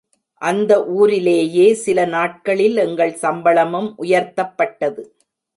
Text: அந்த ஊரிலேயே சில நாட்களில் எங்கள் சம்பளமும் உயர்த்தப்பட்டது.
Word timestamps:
அந்த 0.41 0.71
ஊரிலேயே 0.85 1.73
சில 1.73 2.05
நாட்களில் 2.05 2.77
எங்கள் 2.77 3.13
சம்பளமும் 3.15 3.89
உயர்த்தப்பட்டது. 3.97 5.03